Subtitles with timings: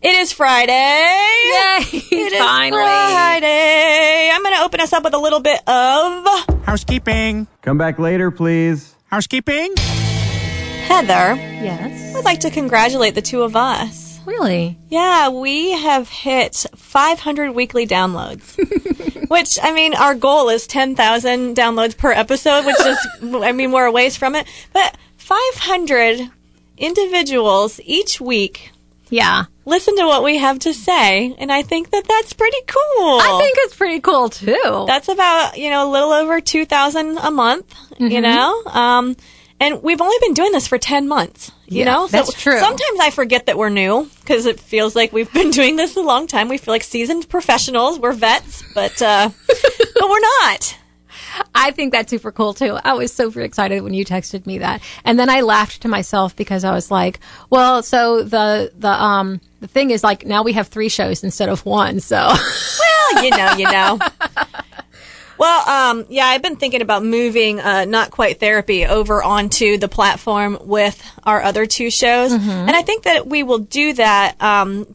[0.00, 0.72] It is Friday.
[0.72, 1.80] Yay.
[1.90, 2.82] It is Finally.
[2.82, 4.30] Friday.
[4.32, 6.24] I'm going to open us up with a little bit of
[6.62, 7.48] Housekeeping.
[7.62, 8.94] Come back later, please.
[9.10, 9.74] Housekeeping.
[9.76, 11.34] Heather.
[11.34, 12.14] Yes.
[12.14, 14.20] I'd like to congratulate the two of us.
[14.24, 14.78] Really?
[14.88, 18.56] Yeah, we have hit 500 weekly downloads.
[19.28, 22.98] which, I mean, our goal is 10,000 downloads per episode, which is,
[23.34, 24.46] I mean, we're a ways from it.
[24.72, 26.30] But 500
[26.76, 28.70] individuals each week
[29.10, 29.44] Yeah.
[29.64, 31.34] listen to what we have to say.
[31.38, 33.18] And I think that that's pretty cool.
[33.20, 34.84] I think it's pretty cool too.
[34.86, 38.62] that's about, you know, a little over 2,000 a month, you know?
[38.66, 39.16] Um,
[39.60, 42.06] and we've only been doing this for 10 months, you Yeah, know?
[42.06, 42.58] that's true.
[42.60, 46.00] Sometimes I forget that we're new because it feels like we've been doing this a
[46.00, 46.48] long time.
[46.48, 47.98] We feel like seasoned professionals.
[47.98, 50.76] We're vets, but, uh, but we're not.
[51.54, 52.78] I think that's super cool too.
[52.82, 54.82] I was super excited when you texted me that.
[55.04, 59.40] And then I laughed to myself because I was like, well, so the, the, um,
[59.60, 62.00] the thing is like now we have three shows instead of one.
[62.00, 62.16] So
[63.14, 63.98] Well, you know, you know.
[65.38, 69.86] Well, um, yeah, I've been thinking about moving uh, Not Quite Therapy over onto the
[69.86, 72.32] platform with our other two shows.
[72.32, 74.34] And I think that we will do that.
[74.42, 74.92] Um,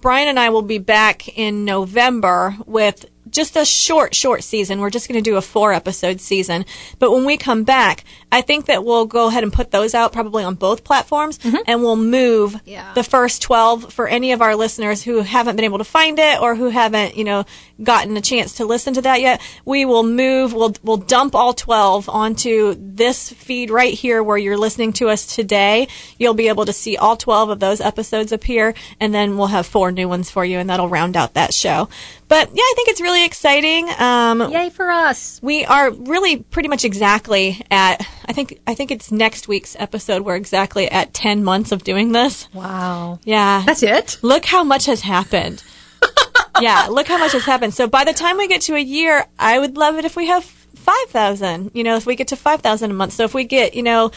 [0.00, 4.80] Brian and I will be back in November with just a short, short season.
[4.80, 6.64] We're just going to do a four episode season.
[6.98, 10.12] But when we come back, I think that we'll go ahead and put those out
[10.12, 11.56] probably on both platforms mm-hmm.
[11.66, 12.92] and we'll move Yeah.
[12.94, 16.40] the first 12 for any of our listeners who haven't been able to find it
[16.40, 17.44] or who haven't, you know,
[17.82, 19.40] gotten a chance to listen to that yet.
[19.64, 24.56] We will move, we'll, we'll dump all 12 onto this feed right here where you're
[24.58, 25.88] listening to us today.
[26.18, 29.66] You'll be able to see all 12 of those episodes appear and then we'll have
[29.66, 31.88] four new ones for you and that'll round out that show.
[32.28, 33.88] But yeah, I think it's really exciting.
[33.98, 35.40] Um, yay for us.
[35.42, 40.22] we are really pretty much exactly at I think I think it's next week's episode
[40.22, 42.48] we're exactly at 10 months of doing this.
[42.52, 43.18] Wow.
[43.24, 43.62] Yeah.
[43.64, 44.18] That's it.
[44.22, 45.62] Look how much has happened.
[46.60, 47.74] yeah, look how much has happened.
[47.74, 50.26] So by the time we get to a year, I would love it if we
[50.26, 51.70] have 5,000.
[51.74, 53.12] You know, if we get to 5,000 a month.
[53.12, 54.10] So if we get, you know,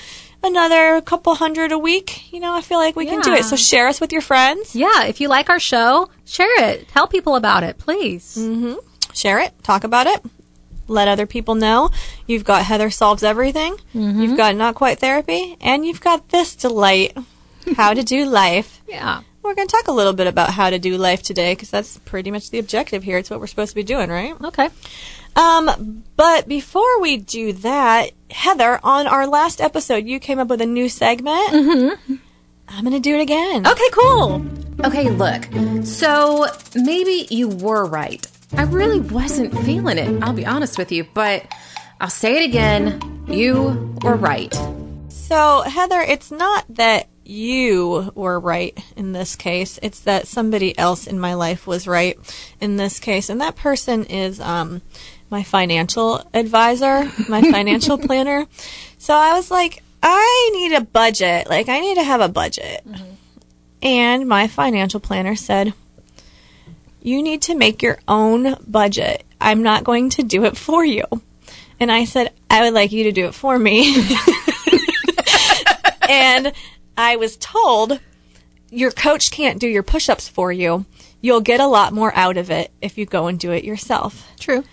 [0.43, 3.43] another couple hundred a week, you know, I feel like we can do it.
[3.43, 4.75] So share us with your friends.
[4.75, 5.05] Yeah.
[5.05, 6.87] If you like our show, share it.
[6.89, 8.37] Tell people about it, please.
[9.13, 10.23] Share it, talk about it,
[10.87, 11.89] let other people know.
[12.27, 17.17] You've got Heather Solves Everything, you've got Not Quite Therapy, and you've got this delight,
[17.75, 18.81] How to Do Life.
[18.87, 19.21] Yeah.
[19.41, 21.97] We're going to talk a little bit about how to do life today because that's
[21.99, 23.17] pretty much the objective here.
[23.17, 24.35] It's what we're supposed to be doing, right?
[24.43, 24.69] Okay.
[25.35, 30.59] Um, but before we do that, Heather, on our last episode, you came up with
[30.61, 31.49] a new segment.
[31.49, 32.15] Mm-hmm.
[32.67, 33.65] I'm going to do it again.
[33.65, 34.45] Okay, cool.
[34.83, 35.45] Okay, look.
[35.85, 38.27] So maybe you were right.
[38.53, 41.45] I really wasn't feeling it, I'll be honest with you, but
[42.01, 43.25] I'll say it again.
[43.27, 44.53] You were right.
[45.09, 49.77] So, Heather, it's not that you were right in this case.
[49.83, 52.17] It's that somebody else in my life was right
[52.59, 53.29] in this case.
[53.29, 54.81] And that person is um,
[55.29, 58.47] my financial advisor, my financial planner.
[58.97, 61.47] So I was like, I need a budget.
[61.47, 62.83] Like, I need to have a budget.
[63.83, 65.73] And my financial planner said,
[67.01, 69.23] You need to make your own budget.
[69.39, 71.05] I'm not going to do it for you.
[71.79, 73.95] And I said, I would like you to do it for me.
[76.09, 76.51] and
[76.97, 77.99] I was told
[78.69, 80.85] your coach can't do your push ups for you.
[81.21, 84.27] You'll get a lot more out of it if you go and do it yourself.
[84.39, 84.63] True.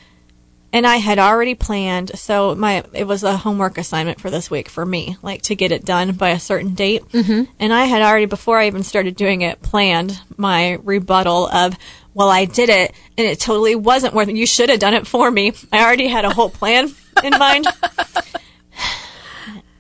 [0.73, 4.69] And I had already planned, so my it was a homework assignment for this week
[4.69, 7.09] for me, like to get it done by a certain date.
[7.13, 7.51] Mm-hmm.
[7.59, 11.77] And I had already, before I even started doing it, planned my rebuttal of,
[12.15, 14.37] "Well, I did it, and it totally wasn't worth it.
[14.37, 16.91] You should have done it for me." I already had a whole plan
[17.23, 17.67] in mind.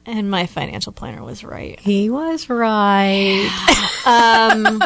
[0.08, 1.80] And my financial planner was right.
[1.80, 3.50] He was right.
[4.06, 4.80] um,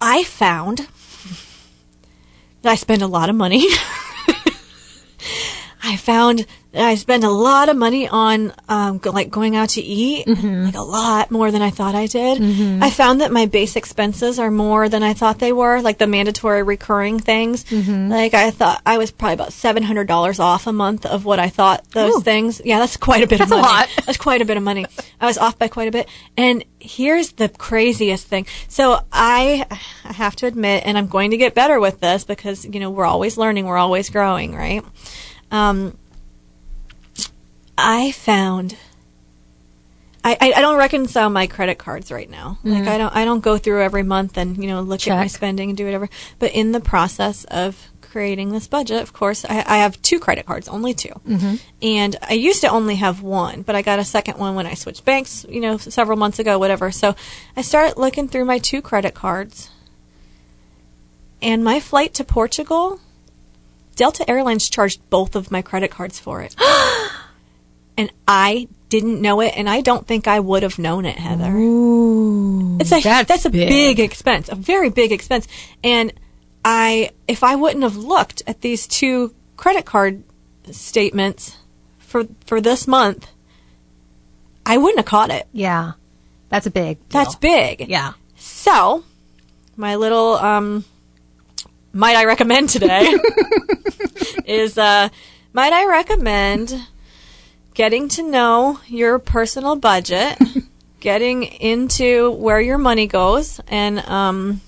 [0.00, 0.88] I found
[2.64, 3.66] I spend a lot of money.
[5.82, 9.80] I found I spend a lot of money on um, go, like going out to
[9.80, 10.64] eat, mm-hmm.
[10.64, 12.38] like a lot more than I thought I did.
[12.38, 12.82] Mm-hmm.
[12.82, 16.06] I found that my base expenses are more than I thought they were, like the
[16.06, 17.64] mandatory recurring things.
[17.64, 18.10] Mm-hmm.
[18.10, 21.38] Like I thought I was probably about seven hundred dollars off a month of what
[21.38, 22.20] I thought those Ooh.
[22.20, 22.60] things.
[22.62, 23.72] Yeah, that's quite a bit That's a of money.
[23.72, 23.88] lot.
[24.04, 24.84] That's quite a bit of money.
[25.20, 26.08] I was off by quite a bit.
[26.36, 28.46] And here's the craziest thing.
[28.68, 29.66] So I,
[30.04, 32.90] I have to admit, and I'm going to get better with this because, you know,
[32.90, 34.84] we're always learning, we're always growing, right?
[35.50, 35.96] Um,
[37.76, 38.76] I found
[40.24, 42.58] I, I, don't reconcile my credit cards right now.
[42.64, 45.26] Like I don't I don't go through every month and you know look at my
[45.26, 46.08] spending and do whatever.
[46.38, 50.44] But in the process of creating this budget, of course, I, I have two credit
[50.44, 51.08] cards, only 2
[51.82, 54.74] and I used to only have one, but I got a second one when I
[54.74, 56.90] switched banks, you know, several months ago, whatever.
[56.90, 57.14] So
[57.56, 59.70] I started looking through my two credit cards,
[61.40, 63.00] and my flight to Portugal,
[63.98, 66.54] Delta Airlines charged both of my credit cards for it
[67.98, 71.50] and I didn't know it, and I don't think I would have known it, Heather.
[71.50, 73.68] Ooh, it's a that's that's, a big.
[73.68, 74.00] big.
[74.00, 75.46] expense, a very big expense,
[75.84, 76.12] and
[76.64, 80.22] I if I wouldn't have looked at these two credit card
[80.70, 81.58] statements
[81.98, 83.28] for for this month,
[84.64, 85.46] I wouldn't have caught it.
[85.52, 85.92] Yeah.
[86.48, 86.98] That's a big.
[87.10, 87.88] That's big.
[87.88, 88.14] Yeah.
[88.36, 89.04] So,
[89.76, 90.84] my little um,
[91.92, 93.14] might I recommend today
[94.44, 95.08] is uh,
[95.52, 96.74] might I recommend
[97.74, 100.38] getting to know your personal budget,
[101.00, 104.60] getting into where your money goes, and um,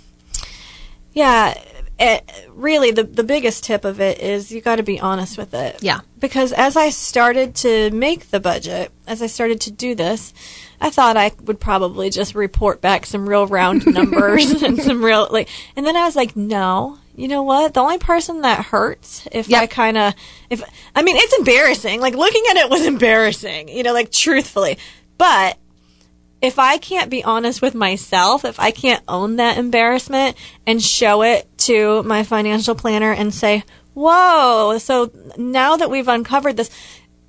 [1.12, 1.60] yeah.
[2.02, 5.52] It, really, the the biggest tip of it is you got to be honest with
[5.52, 5.82] it.
[5.82, 6.00] Yeah.
[6.18, 10.32] Because as I started to make the budget, as I started to do this,
[10.80, 15.28] I thought I would probably just report back some real round numbers and some real
[15.30, 16.99] like and then I was like, no.
[17.20, 17.74] You know what?
[17.74, 19.62] The only person that hurts if Yep.
[19.62, 20.14] I kind of
[20.48, 20.62] if
[20.94, 22.00] I mean, it's embarrassing.
[22.00, 24.78] Like looking at it was embarrassing, you know, like truthfully.
[25.18, 25.58] But
[26.40, 31.22] if I can't be honest with myself, if I can't own that embarrassment and show
[31.22, 36.70] it to my financial planner and say, whoa, so now that we've uncovered this,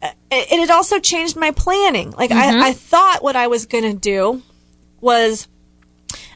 [0.01, 2.11] uh, it, it also changed my planning.
[2.11, 4.41] Like I, I thought what I was going to do
[5.01, 5.49] was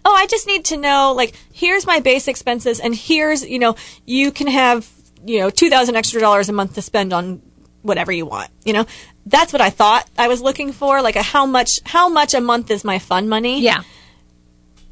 [0.06, 3.76] oh, I just need to know, like, here's my base expenses, and here's, you know,
[4.06, 4.88] you can have,
[5.26, 7.42] you know, two thousand extra dollars a month to spend on
[7.82, 8.52] whatever you want.
[8.64, 8.86] You know,
[9.26, 12.42] that's what I thought I was looking for, like a how much, how much a
[12.42, 13.62] month is my fun money.
[13.62, 13.82] Yeah.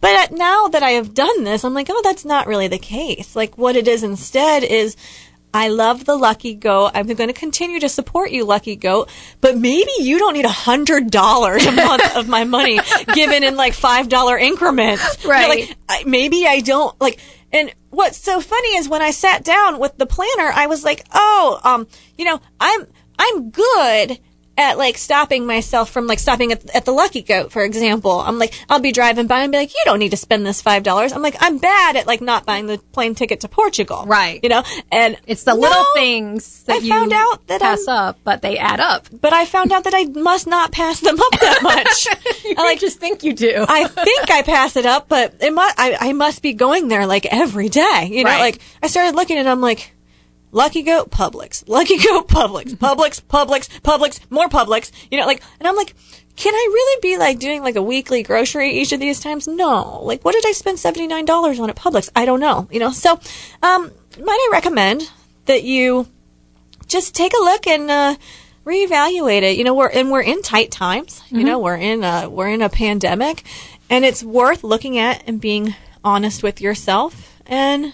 [0.01, 3.35] But now that I have done this, I'm like, oh, that's not really the case.
[3.35, 4.97] Like, what it is instead is,
[5.53, 6.91] I love the Lucky Goat.
[6.95, 9.09] I'm going to continue to support you, Lucky Goat.
[9.39, 12.79] But maybe you don't need a hundred dollars a month of my money
[13.13, 15.23] given in like five dollar increments.
[15.23, 15.75] You know, Right.
[15.89, 17.19] like, maybe I don't like.
[17.51, 21.05] And what's so funny is when I sat down with the planner, I was like,
[21.13, 22.87] oh, um, you know, I'm
[23.19, 24.17] I'm good
[24.57, 28.19] at like stopping myself from like stopping at, at the Lucky Goat, for example.
[28.19, 30.61] I'm like, I'll be driving by and be like, you don't need to spend this
[30.61, 31.11] five dollars.
[31.11, 34.39] I'm like, I'm bad at like not buying the plane ticket to Portugal, Right.
[34.43, 35.61] You know, and It's the No!
[35.61, 39.07] little things that I you found out that pass I'm- up, but they add up.
[39.11, 42.55] But I found out that I must not pass them up that much.
[42.57, 43.65] I like just think you do.
[43.67, 47.07] I think I pass it up, but it must, I, I must be going there
[47.07, 48.09] like every day.
[48.11, 48.39] You know, Right.
[48.39, 49.93] like I started looking and I'm like,
[50.53, 54.91] Lucky Goat, Publix, Lucky Goat, Publix, Publix, Publix, Publix, more Publix.
[55.11, 55.95] You know, like, and I'm like,
[56.35, 59.47] can I really be like doing like a weekly grocery each of these times?
[59.47, 60.01] No.
[60.03, 62.09] Like, what did I spend seventy nine dollars on at Publix?
[62.15, 62.67] I don't know.
[62.71, 63.19] You know, so
[63.61, 65.09] um, might I recommend
[65.45, 66.07] that you
[66.87, 68.15] just take a look and uh,
[68.65, 69.57] reevaluate it.
[69.57, 71.21] You know, we're and we're in tight times.
[71.29, 73.43] You know, we're in a we're in a pandemic,
[73.89, 77.93] and it's worth looking at and being honest with yourself and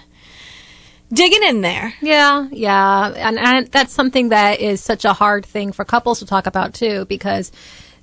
[1.11, 1.93] digging in there.
[2.01, 6.25] Yeah, yeah, and, and that's something that is such a hard thing for couples to
[6.25, 7.51] talk about too, because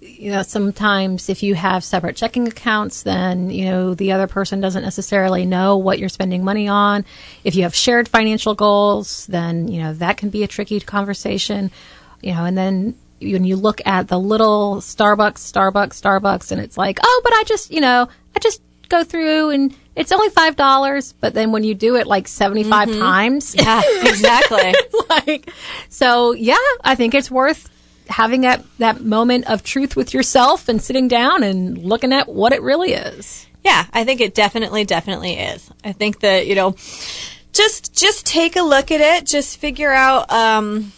[0.00, 4.60] you know sometimes if you have separate checking accounts, then you know the other person
[4.60, 7.04] doesn't necessarily know what you're spending money on.
[7.44, 11.70] If you have shared financial goals, then you know that can be a tricky conversation.
[12.22, 16.76] You know, and then when you look at the little Starbucks, Starbucks, Starbucks, and it's
[16.76, 20.54] like, oh, but I just, you know, I just go through and it's only five
[20.56, 24.74] dollars, but then when you do it like 75 times, Yeah, exactly.
[25.08, 25.50] like
[25.88, 27.68] so yeah i think it's worth
[28.08, 32.52] having that that moment of truth with yourself and sitting down and looking at what
[32.52, 35.68] it really is Yeah, I think it definitely, definitely is.
[35.82, 36.76] I think that you know,
[37.52, 39.26] just just take a look at it.
[39.26, 40.92] Just figure out um,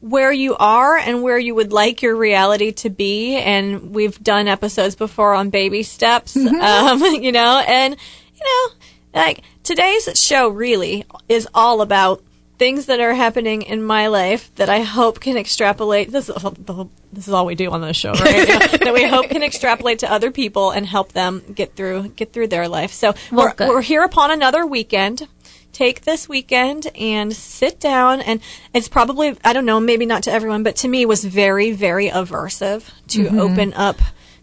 [0.00, 3.36] where you are and where you would like your reality to be.
[3.36, 7.96] And we've done episodes before on baby steps, um, you know, and
[8.34, 12.22] you know, like today's show really is all about
[12.58, 16.10] things that are happening in my life that I hope can extrapolate.
[16.10, 16.36] This is
[17.12, 18.48] this is all we do on this show, right?
[18.48, 18.58] Yeah.
[18.58, 22.48] that we hope can extrapolate to other people and help them get through get through
[22.48, 22.92] their life.
[22.92, 25.26] So Well, we're, we're here upon another weekend.
[25.76, 28.40] Take this weekend and sit down and
[28.72, 32.08] it's probably I don't know maybe not to everyone but to me was very very
[32.08, 33.38] aversive to Mm-hmm.
[33.38, 33.96] open up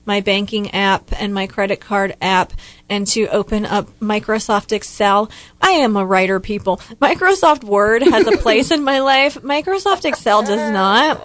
[0.05, 2.53] my banking app and my credit card app
[2.87, 5.31] and to open up Microsoft Excel.
[5.59, 6.77] I am a writer, people.
[7.01, 9.35] Microsoft Word has a place in my life.
[9.41, 11.17] Microsoft Excel does not.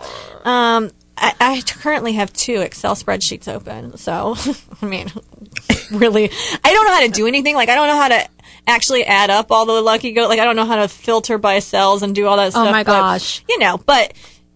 [0.47, 3.97] Um, I, I currently have two Excel spreadsheets open.
[3.99, 4.37] So,
[4.83, 5.11] I mean,
[5.91, 6.31] really,
[6.65, 7.57] I don't know how to do anything.
[7.57, 8.29] Like, I don't know how to
[8.69, 10.29] actually add up all the lucky go.
[10.29, 12.71] Like, I don't know how to filter by cells and do all that Oh stuff.
[12.71, 13.43] my but, gosh.
[13.49, 14.13] you know, but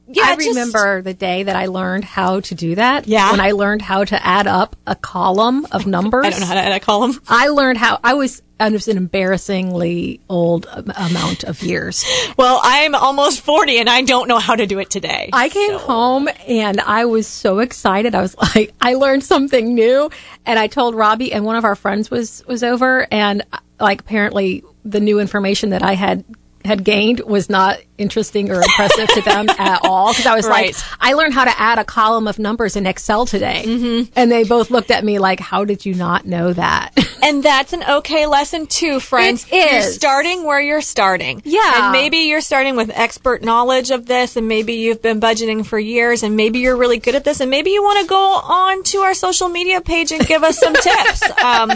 [0.09, 3.07] yeah, I just- remember the day that I learned how to do that.
[3.09, 3.31] Yeah?
[3.31, 6.27] When I learned how to add up a column of numbers.
[6.27, 7.19] I don't know how to add a column.
[7.29, 12.05] I learned how I was I was an embarrassingly old amount of years.
[12.37, 15.29] Well, I'm almost 40 and I don't know how to do it today.
[15.33, 18.15] I came home and I was so excited.
[18.15, 20.11] I was like, I learned something new,
[20.47, 23.43] and I told Robbie and one of our friends was was over, and
[23.83, 26.25] like apparently the new information that I had
[26.65, 30.67] had gained was not interesting or impressive to them at all because I was Right.
[30.67, 34.13] like, I learned how to add a column of numbers in Excel today, mm-hmm.
[34.15, 36.97] and they both looked at me like, How did you not know that?
[37.25, 39.47] And that's an okay lesson too, friends.
[39.49, 39.95] It You're is.
[39.95, 41.41] starting where you're starting.
[41.45, 41.85] Yeah.
[41.85, 45.79] And maybe you're starting with expert knowledge of this and maybe you've been budgeting for
[45.79, 48.83] years and maybe you're really good at this and maybe you want to go on
[48.83, 51.23] to our social media page and give us some tips.
[51.45, 51.71] Um,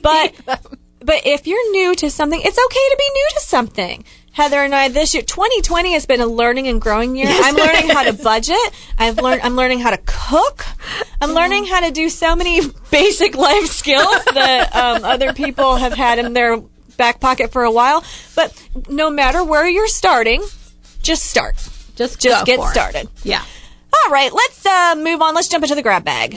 [0.00, 0.32] but,
[1.06, 4.04] but if you're new to something, it's okay to be new to something.
[4.32, 7.28] Heather and I this year 2020 has been a learning and growing year.
[7.30, 8.58] I'm learning how to budget.
[8.98, 10.66] I've learned I'm learning how to cook.
[11.22, 12.60] I'm learning how to do so many
[12.90, 16.58] basic life skills that um, other people have had in their
[16.98, 18.04] back pocket for a while.
[18.34, 18.52] But
[18.88, 20.44] no matter where you're starting,
[21.02, 21.54] just start.
[21.94, 22.72] Just Just go get for it.
[22.72, 23.08] started.
[23.22, 23.42] Yeah.
[24.04, 25.34] All right, let's uh, move on.
[25.34, 26.34] Let's jump into the grab bag.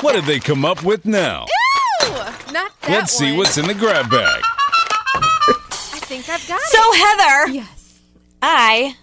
[0.00, 1.46] What did they come up with now?
[2.54, 3.38] Not that Let's see one.
[3.38, 4.42] what's in the grab bag.
[4.46, 6.96] I think I've got So it.
[6.96, 7.98] Heather, Yes.
[8.40, 8.96] I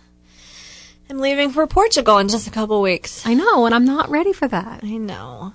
[1.09, 3.25] am leaving for Portugal in just a couple weeks.
[3.27, 4.83] I know, and I'm not ready for that.
[4.83, 5.53] I know.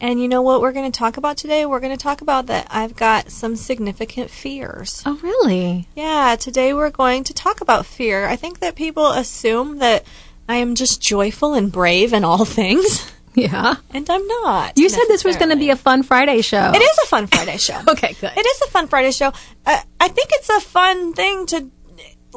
[0.00, 1.64] And you know what we're going to talk about today?
[1.64, 5.02] We're going to talk about that I've got some significant fears.
[5.06, 5.86] Oh, really?
[5.94, 8.26] Yeah, today we're going to talk about fear.
[8.26, 10.04] I think that people assume that
[10.48, 13.12] I am just joyful and brave in all things,
[13.48, 13.76] Yeah.
[13.94, 14.76] and I'm not.
[14.78, 16.72] You said this was going to be a fun Friday show.
[16.74, 17.80] It is a fun Friday show.
[17.88, 18.32] Okay, good.
[18.36, 19.28] It is a fun Friday show.
[19.64, 21.70] Uh, I think it's a fun thing to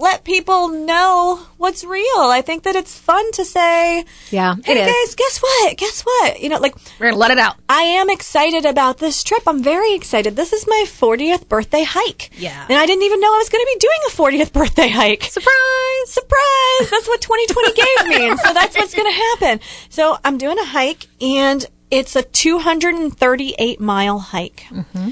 [0.02, 2.20] let people know what's real.
[2.20, 4.92] I think that it's fun to say, Yeah, "Hey it is.
[4.92, 5.78] guys, guess what?
[5.78, 7.56] Guess what?" You know, like We're to let it out.
[7.70, 9.44] I am excited about this trip.
[9.48, 10.36] I'm very excited.
[10.36, 12.32] This is my 40th birthday hike.
[12.38, 12.66] Yeah.
[12.68, 15.24] And I didn't even know I was going to be doing a 40th birthday hike.
[15.24, 16.06] Surprise!
[16.06, 16.90] Surprise!
[16.90, 18.30] That's what 2020 gave me.
[18.30, 19.60] And so that's what's to happen.
[19.90, 24.66] So I'm doing a hike and it's a 238 mile hike.
[24.70, 25.10] Mm-hmm.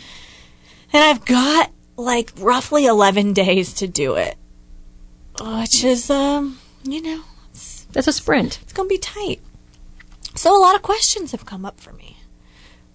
[0.91, 4.35] And I've got like roughly 11 days to do it.
[5.41, 7.23] Which is, um, you know,
[7.91, 8.59] That's a sprint.
[8.61, 9.41] it's going to be tight.
[10.35, 12.17] So a lot of questions have come up for me.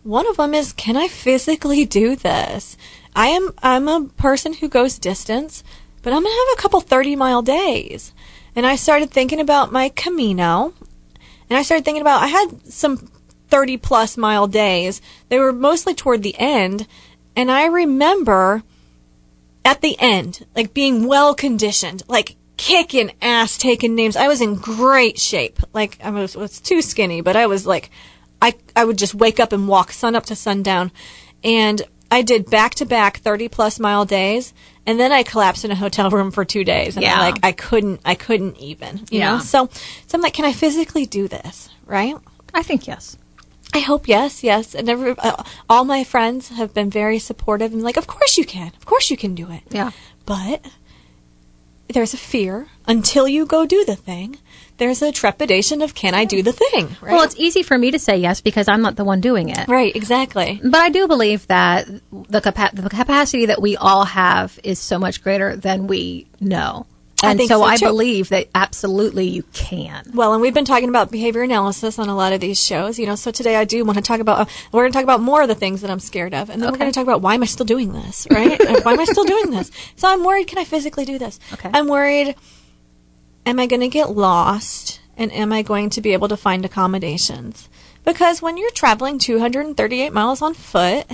[0.03, 2.77] One of them is, can I physically do this?
[3.17, 5.65] I am, I'm a person who goes distance,
[6.03, 8.13] but I'm going to have a couple 30 mile days.
[8.55, 10.75] And I started thinking about my Camino,
[11.49, 13.11] and I started thinking about, I had some
[13.49, 15.01] 30 plus mile days.
[15.29, 16.87] They were mostly toward the end,
[17.35, 18.63] and I remember
[19.64, 24.16] at the end, like being well conditioned, like kicking ass, taking names.
[24.16, 25.59] I was in great shape.
[25.73, 27.90] Like I was, was too skinny, but I was like,
[28.42, 30.92] I I would just wake up and walk sun up to sundown,
[31.42, 31.80] and
[32.11, 34.52] I did back to back thirty plus mile days,
[34.87, 37.16] and then I collapsed in a hotel room for two days, and Yeah.
[37.18, 39.37] I, like I couldn't I couldn't even, you Yeah.
[39.37, 39.38] know.
[39.40, 39.68] So
[40.06, 41.71] so I'm like, can I physically do this?
[41.87, 42.14] Right.
[42.52, 43.16] I think yes.
[43.75, 44.75] I hope yes, yes.
[44.75, 48.45] And every, uh, all my friends have been very supportive and like, of course you
[48.45, 49.62] can, of course you can do it.
[49.71, 49.90] Yeah.
[50.25, 50.64] But
[51.88, 54.38] there's a fear until you go do the thing.
[54.76, 56.87] There's a trepidation of can I do the thing?
[57.00, 57.12] Right.
[57.12, 59.69] Well, it's easy for me to say yes because I'm not the one doing it.
[59.69, 60.61] right, exactly.
[60.62, 64.99] But I do believe that the, capa- the capacity that we all have is so
[64.99, 66.87] much greater than we know.
[67.25, 67.87] I And think so, so, I too.
[67.87, 70.11] believe that absolutely you can.
[70.14, 73.07] Well, and we've been talking about behavior analysis on a lot of these shows, you
[73.07, 73.14] know.
[73.16, 74.40] So today I do want to talk about.
[74.40, 76.62] Uh, we're going to talk about more of the things that I'm scared of, and
[76.62, 78.59] then we're going to talk about why am I still doing this, right?
[78.85, 79.71] Why am I still doing this?
[79.97, 80.47] So I'm worried.
[80.49, 81.38] Can I physically do this?
[81.52, 81.71] Okay.
[81.73, 82.35] I'm worried.
[83.47, 86.64] Am I going to get lost, and am I going to be able to find
[86.64, 87.69] accommodations?
[88.04, 91.07] Because when you're traveling 238 miles on foot,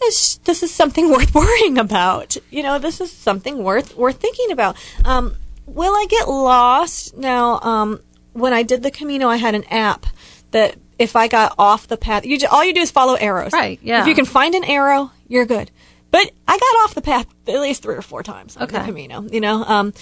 [0.00, 2.36] this, this is something worth worrying about.
[2.50, 4.76] You know, this is something worth worth thinking about.
[5.04, 5.36] Um,
[5.66, 7.16] will I get lost?
[7.16, 8.00] Now, um,
[8.32, 10.06] when I did the Camino, I had an app
[10.50, 13.52] that if I got off the path, you ju- all you do is follow arrows.
[13.52, 14.00] Right, yeah.
[14.02, 15.70] If you can find an arrow, you're good.
[16.10, 18.86] But I got off the path at least three or four times on the Okay.
[18.86, 19.22] Camino.
[19.30, 19.92] You know, um,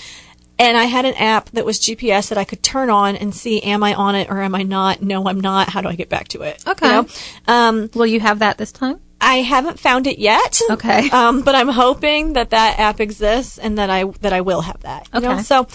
[0.59, 3.61] and I had an app that was GPS that I could turn on and see,
[3.63, 5.03] am I on it or am I not?
[5.03, 5.71] No, I'm not.
[5.71, 6.63] How do I get back to it?
[6.67, 6.87] Okay.
[6.87, 7.07] You know?
[7.49, 9.01] Um, Will you have that this time?
[9.25, 10.61] I haven't found it yet.
[10.71, 11.11] Okay.
[11.15, 14.81] Um, but I'm hoping that that app exists and that I that I will have
[14.81, 15.09] that.
[15.15, 15.33] You know?
[15.33, 15.43] Okay.
[15.43, 15.69] So,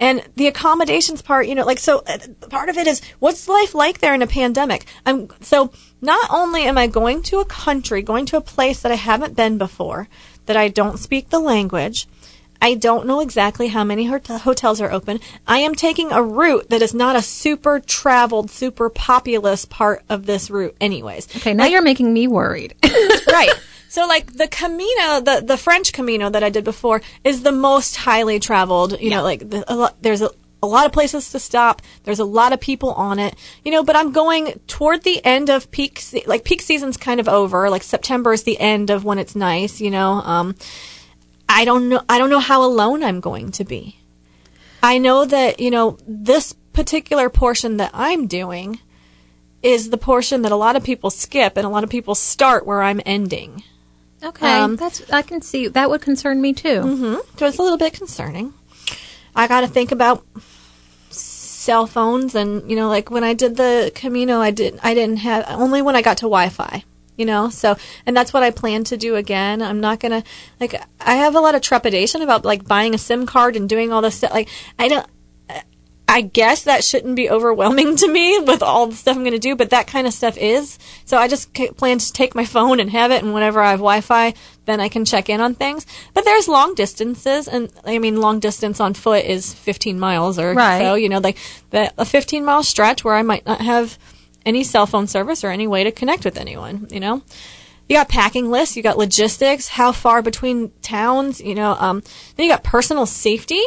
[0.00, 3.74] and the accommodations part, you know, like so, uh, part of it is what's life
[3.74, 4.86] like there in a pandemic.
[5.06, 8.90] I'm so not only am I going to a country, going to a place that
[8.90, 10.08] I haven't been before,
[10.46, 12.08] that I don't speak the language.
[12.60, 15.20] I don't know exactly how many hotels are open.
[15.46, 20.26] I am taking a route that is not a super traveled, super populous part of
[20.26, 21.34] this route, anyways.
[21.36, 22.74] Okay, now you're making me worried.
[23.26, 23.52] right.
[23.88, 27.96] So like the Camino, the the French Camino that I did before is the most
[27.96, 29.00] highly traveled.
[29.00, 30.30] You know, like the, a lot, there's a,
[30.62, 31.82] a lot of places to stop.
[32.04, 33.34] There's a lot of people on it.
[33.64, 35.98] You know, but I'm going toward the end of peak.
[35.98, 37.68] Se- like peak season's kind of over.
[37.68, 39.80] Like September is the end of when it's nice.
[39.80, 40.54] You know, um,
[41.50, 42.02] I don't know.
[42.08, 43.98] I don't know how alone I'm going to be.
[44.82, 48.78] I know that you know this particular portion that I'm doing
[49.62, 52.66] is the portion that a lot of people skip and a lot of people start
[52.66, 53.62] where I'm ending.
[54.22, 56.80] okay, Um, that's I can see that would concern me too.
[56.80, 57.16] Mm-hmm.
[57.36, 58.54] So it's a little bit concerning.
[59.34, 60.24] I got to think about
[61.10, 65.18] cell phones and you know like when I did the Camino I did I didn't
[65.18, 66.84] have only when I got to Wi-Fi
[67.16, 67.76] you know so
[68.06, 70.22] and that's what I plan to do again I'm not to
[70.60, 73.92] like I have a lot of trepidation about like buying a SIM card and doing
[73.92, 74.48] all this stuff like
[74.78, 75.06] I don't
[76.10, 79.38] I guess that shouldn't be overwhelming to me with all the stuff I'm going to
[79.38, 80.76] do, but that kind of stuff is.
[81.04, 83.78] So I just plan to take my phone and have it, and whenever I have
[83.78, 85.86] Wi-Fi, then I can check in on things.
[86.12, 90.52] But there's long distances, and I mean, long distance on foot is 15 miles or
[90.52, 90.80] Right.
[90.80, 90.94] so.
[90.96, 91.38] You know, like
[91.70, 93.96] that a 15 mile stretch where I might not have
[94.44, 96.88] any cell phone service or any way to connect with anyone.
[96.90, 97.22] You know.
[97.88, 102.04] You got packing lists, you got logistics, how far between towns, you know, um,
[102.36, 103.60] then you got personal safety.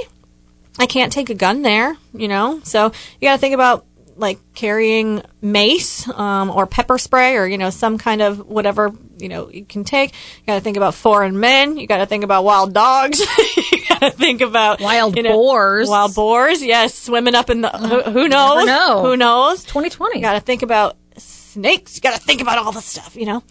[0.79, 2.61] I can't take a gun there, you know.
[2.63, 2.85] So
[3.19, 7.69] you got to think about like carrying mace um, or pepper spray or you know
[7.69, 10.11] some kind of whatever you know you can take.
[10.11, 11.77] You got to think about foreign men.
[11.77, 13.19] You got to think about wild dogs.
[13.71, 15.89] you got to think about Wild you know, boars.
[15.89, 18.65] Wild boars, yes, swimming up in the who, who knows?
[18.65, 19.01] know.
[19.03, 19.63] Who knows?
[19.63, 20.17] 2020.
[20.17, 21.95] You got to think about snakes.
[21.95, 23.43] You got to think about all the stuff, you know.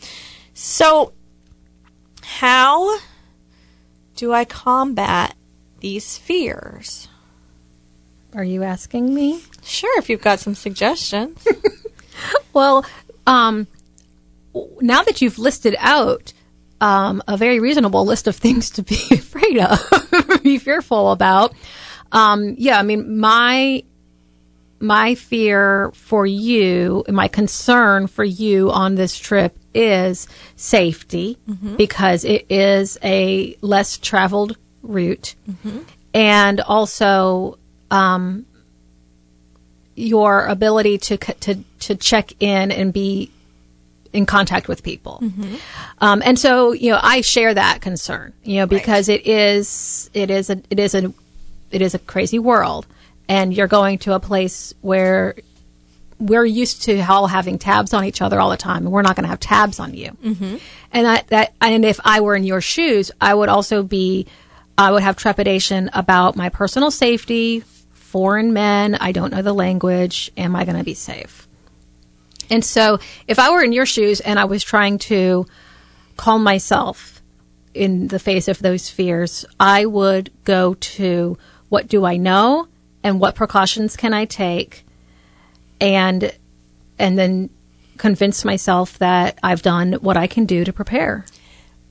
[0.55, 1.13] So,
[2.23, 2.99] how
[4.17, 5.35] do I combat
[5.81, 7.09] these fears?
[8.35, 9.41] Are you asking me?
[9.63, 11.47] Sure, if you've got some suggestions.
[12.53, 12.85] Well,
[13.27, 13.67] um,
[14.81, 16.33] now that you've listed out
[16.81, 21.55] um, a very reasonable list of things to be afraid of, be fearful about,
[22.13, 23.83] um, yeah, I mean, my
[24.81, 31.39] my fear for you, my concern for you on this trip is safety
[31.77, 35.37] because it is a less traveled route,
[36.13, 37.59] and also
[37.93, 38.47] um,
[39.95, 43.31] your ability to to to check in and be
[44.13, 45.23] in contact with people.
[45.99, 50.31] Um, and so, you know, I share that concern, you know, because it is it
[50.31, 51.13] is a it is a
[51.71, 52.87] it is a crazy world,
[53.29, 55.35] and you're going to a place where
[56.19, 59.17] we're used to all having tabs on each other all the time, and we're not
[59.17, 60.11] going to have tabs on you.
[60.23, 60.57] Mm-hmm.
[60.93, 64.27] And that, that and if I were in your shoes, I would also be
[64.79, 67.65] I would have trepidation about my personal safety.
[68.13, 70.31] Foreign men, I don't know the language.
[70.37, 71.49] Am I going to be safe?
[72.51, 75.47] And so, if I were in your shoes and I was trying to
[76.19, 77.23] calm myself
[77.73, 81.39] in the face of those fears, I would go to
[81.71, 82.69] what do I know
[83.03, 84.85] and what precautions can I take
[85.81, 86.37] and
[86.99, 87.49] and then
[87.97, 91.25] convince myself that I've done what I can do to prepare.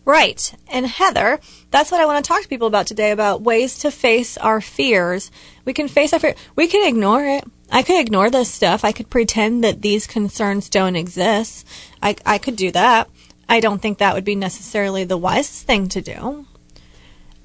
[0.03, 0.53] Right.
[0.67, 3.91] And Heather, that's what I want to talk to people about today about ways to
[3.91, 5.31] face our fears.
[5.63, 6.35] We can face our fear.
[6.55, 7.43] We can ignore it.
[7.71, 8.83] I could ignore this stuff.
[8.83, 11.67] I could pretend that these concerns don't exist.
[12.01, 13.09] I, I could do that.
[13.47, 16.45] I don't think that would be necessarily the wisest thing to do.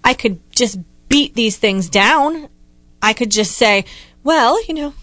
[0.02, 2.48] I could just beat these things down.
[3.02, 3.84] I could just say,
[4.24, 4.94] well, you know,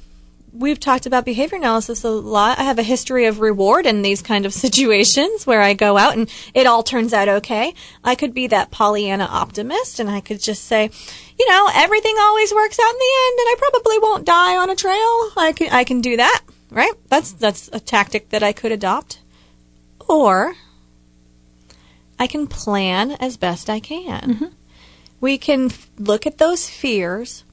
[0.54, 2.60] we've talked about behavior analysis a lot.
[2.60, 6.16] I have a history of reward in these kind of situations where I go out
[6.16, 7.74] and it all turns out okay.
[8.04, 10.90] I could be that Pollyanna optimist and I could just say,
[11.40, 14.70] you know, everything always works out in the end and I probably won't die on
[14.70, 15.32] a trail.
[15.36, 16.94] I can, I can do that, right?
[17.08, 19.20] That's, that's a tactic that I could adopt.
[20.08, 20.54] Or
[22.20, 24.22] I can plan as best I can.
[24.22, 24.46] Mm-hmm.
[25.20, 27.46] We can f- look at those fears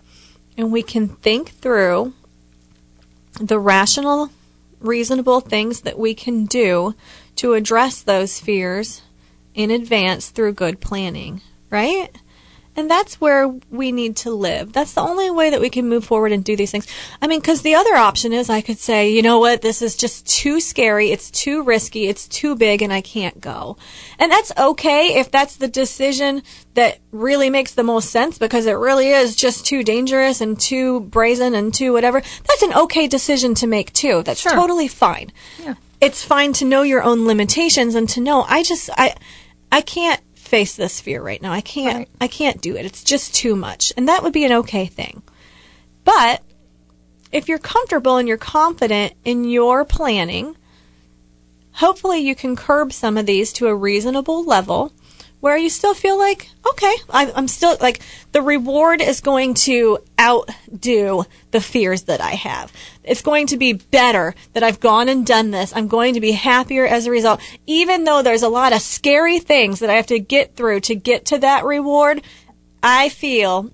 [0.56, 2.12] and we can think through
[3.38, 4.30] the rational,
[4.80, 6.94] reasonable things that we can do
[7.36, 9.02] to address those fears
[9.54, 11.40] in advance through good planning,
[11.70, 12.10] right?
[12.76, 14.72] And that's where we need to live.
[14.72, 16.86] That's the only way that we can move forward and do these things.
[17.20, 19.96] I mean, because the other option is I could say, you know what, this is
[19.96, 23.76] just too scary, it's too risky, it's too big, and I can't go.
[24.20, 26.42] And that's okay if that's the decision
[26.74, 31.00] that really makes the most sense because it really is just too dangerous and too
[31.00, 32.20] brazen and too whatever.
[32.20, 34.22] That's an okay decision to make too.
[34.22, 34.52] That's Sure.
[34.52, 35.74] totally fine Yeah.
[36.00, 39.14] it's fine to know your own limitations and to know I just I
[39.72, 41.52] I can't face this fear right now.
[41.52, 42.08] I can't Right.
[42.20, 42.84] I can't do it.
[42.84, 43.92] It's just too much.
[43.96, 45.22] And that would be an okay thing.
[46.04, 46.42] But
[47.30, 50.56] if you're comfortable and you're confident in your planning,
[51.72, 54.92] hopefully you can curb some of these to a reasonable level
[55.40, 58.00] where you still feel like, okay, I, I'm still like
[58.32, 62.72] the reward is going to outdo the fears that I have.
[63.02, 65.74] It's going to be better that I've gone and done this.
[65.74, 67.40] I'm going to be happier as a result.
[67.66, 70.94] Even though there's a lot of scary things that I have to get through to
[70.94, 72.22] get to that reward,
[72.82, 73.70] I feel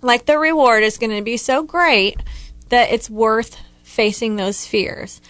[0.00, 2.16] like the reward is going to be so great
[2.70, 5.20] that it's worth facing those fears.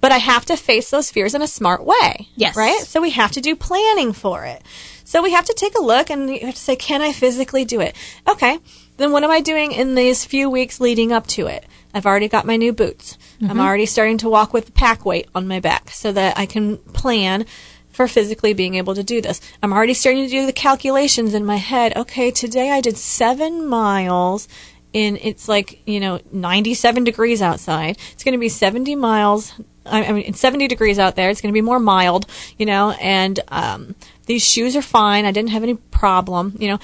[0.00, 2.28] But I have to face those fears in a smart way.
[2.36, 2.56] Yes.
[2.56, 2.80] Right?
[2.80, 4.62] So we have to do planning for it.
[5.04, 7.64] So we have to take a look and you have to say, can I physically
[7.64, 7.96] do it?
[8.28, 8.58] Okay.
[8.96, 11.64] Then what am I doing in these few weeks leading up to it?
[11.94, 13.16] I've already got my new boots.
[13.40, 13.60] I'm mm-hmm.
[13.60, 16.78] already starting to walk with the pack weight on my back so that I can
[16.78, 17.46] plan
[17.88, 19.40] for physically being able to do this.
[19.62, 21.96] I'm already starting to do the calculations in my head.
[21.96, 24.48] Okay, today I did seven miles
[24.96, 27.98] in, it's like, you know, 97 degrees outside.
[28.12, 29.52] It's going to be 70 miles.
[29.84, 31.28] I mean, it's 70 degrees out there.
[31.28, 32.26] It's going to be more mild,
[32.58, 35.24] you know, and, um, these shoes are fine.
[35.24, 36.80] I didn't have any problem, you know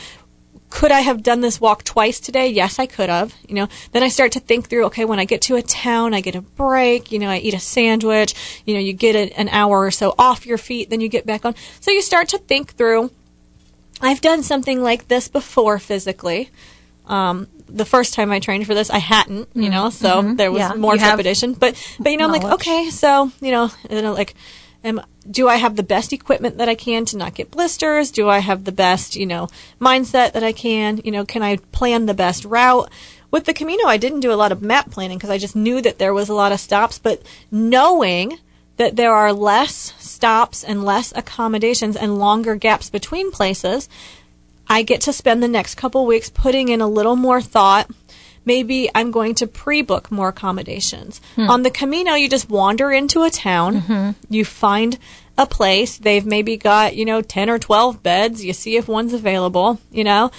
[0.73, 2.49] could I have done this walk twice today?
[2.49, 3.35] Yes, I could have.
[3.47, 6.15] You know, then I start to think through, okay, when I get to a town,
[6.15, 9.39] I get a break, you know, I eat a sandwich, you know, you get a,
[9.39, 11.55] an hour or so off your feet, then you get back on.
[11.81, 13.11] So you start to think through,
[14.01, 16.49] I've done something like this before physically.
[17.07, 20.27] Um, the first time I trained for this, I hadn't, you know, so mm-hmm.
[20.27, 20.37] Mm-hmm.
[20.37, 21.55] there was Yeah, more you trepidation.
[21.55, 24.35] But, but you know, I'm like, okay, so you know, and I'm like,
[24.85, 28.11] am do I have the best equipment that I can to not get blisters?
[28.11, 29.49] Do I have the best, you know,
[29.81, 31.01] mindset that I can?
[31.05, 32.91] You know, can I plan the best route?
[33.31, 35.81] With the Camino, I didn't do a lot of map planning because I just knew
[35.81, 38.39] that there was a lot of stops, but knowing
[38.77, 43.89] that there are less stops and less accommodations and longer gaps between places,
[44.69, 47.91] I get to spend the next couple weeks putting in a little more thought.
[48.45, 51.21] Maybe I'm going to pre-book more accommodations.
[51.37, 51.49] Hmm.
[51.49, 54.11] On the Camino, you just wander into a town, mm-hmm.
[54.29, 54.99] you find
[55.39, 59.13] a place, they've maybe got, you know, 10 or 12 beds, you see if one's
[59.13, 60.31] available, you know.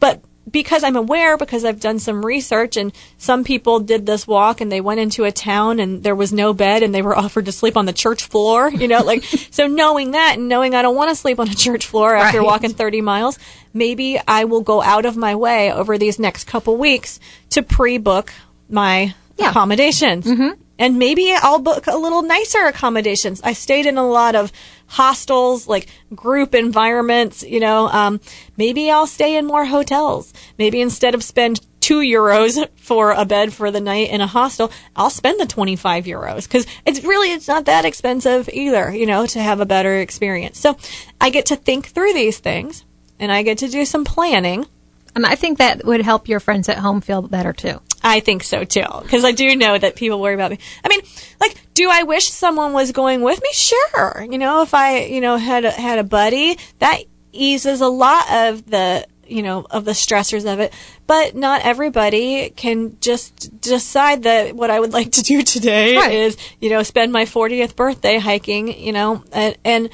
[0.00, 4.60] But because I'm aware, because I've done some research, and some people did this walk
[4.60, 7.44] and they went into a town and there was no bed and they were offered
[7.46, 10.82] to sleep on the church floor, you know, like, so knowing that and knowing I
[10.82, 12.46] don't want to sleep on a church floor after Right.
[12.46, 13.38] walking 30 miles,
[13.72, 17.98] maybe I will go out of my way over these next couple weeks to pre
[17.98, 18.32] book
[18.68, 19.50] my Yeah.
[19.50, 20.26] accommodations.
[20.26, 20.60] Mm-hmm.
[20.78, 23.40] And maybe I'll book a little nicer accommodations.
[23.44, 24.50] I stayed in a lot of
[24.92, 27.88] hostels, like group environments, you know.
[27.88, 28.20] Um,
[28.58, 30.32] maybe I'll stay in more hotels.
[30.58, 34.70] Maybe instead of spend two euros for a bed for the night in a hostel,
[34.94, 39.24] I'll spend the 25 euros because it's really, it's not that expensive either, you know,
[39.26, 40.58] to have a better experience.
[40.58, 40.76] So
[41.20, 42.84] I get to think through these things
[43.18, 44.66] and I get to do some planning.
[45.14, 47.80] And I think that would help your friends at home feel better too.
[48.02, 50.58] I think so too, because I do know that people worry about me.
[50.84, 51.00] I mean,
[51.40, 53.48] like, do I wish someone was going with me?
[53.52, 54.26] Sure.
[54.28, 58.24] You know, if I, you know, had a, had a buddy, that eases a lot
[58.30, 60.72] of the, you know, of the stressors of it.
[61.06, 66.12] But not everybody can just decide that what I would like to do today Right.
[66.12, 69.88] is, you know, spend my 40th birthday hiking, you know, and, and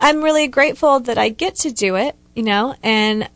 [0.00, 3.28] I'm really grateful that I get to do it, you know, and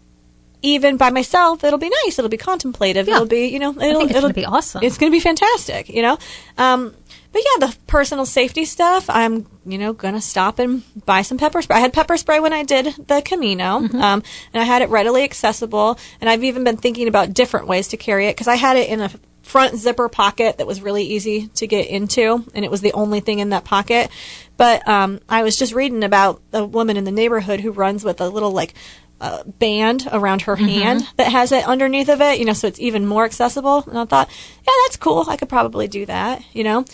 [0.65, 2.19] even by myself, it'll be nice.
[2.19, 3.07] It'll be contemplative.
[3.07, 3.17] Yeah.
[3.17, 4.83] It'll be, you know, it'll, it's it'll be awesome.
[4.83, 6.19] It's going to be fantastic, you know.
[6.59, 6.95] Um,
[7.33, 9.11] but yeah, the personal safety stuff.
[9.11, 11.77] I'm, you know, gonna stop and buy some pepper spray.
[11.77, 14.01] I had pepper spray when I did the Camino, Mm-hmm.
[14.01, 14.23] um,
[14.53, 15.99] and I had it readily accessible.
[16.21, 18.89] And I've even been thinking about different ways to carry it because I had it
[18.89, 19.11] in a
[19.43, 23.21] front zipper pocket that was really easy to get into, and it was the only
[23.21, 24.11] thing in that pocket.
[24.57, 28.21] But um, I was just reading about a woman in the neighborhood who runs with
[28.21, 28.75] a little like
[29.21, 32.81] uh, band around her hand that has it underneath of it, you know, so it's
[32.81, 33.85] even more accessible.
[33.87, 34.29] And I thought,
[34.67, 35.25] yeah, that's cool.
[35.29, 36.85] I could probably do that, you know.